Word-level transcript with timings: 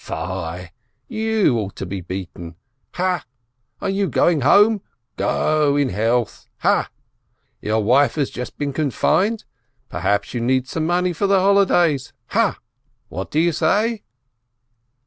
Fie! 0.03 0.71
You 1.09 1.59
ought 1.59 1.75
to 1.75 1.85
be 1.85 2.01
beaten! 2.01 2.55
Ha? 2.93 3.23
Are 3.81 3.89
you 3.91 4.09
going 4.09 4.41
home? 4.41 4.81
Go 5.15 5.75
in 5.75 5.89
health! 5.89 6.47
Ha? 6.61 6.89
Your 7.61 7.83
wife 7.83 8.15
has 8.15 8.31
just 8.31 8.57
been 8.57 8.73
confined?— 8.73 9.43
Perhaps 9.91 10.33
you 10.33 10.41
need 10.41 10.67
some 10.67 10.87
money 10.87 11.13
for 11.13 11.27
the 11.27 11.39
holi 11.39 11.67
days? 11.67 12.13
Ha? 12.29 12.57
What 13.09 13.29
do 13.29 13.39
you 13.39 13.51
say?" 13.51 14.01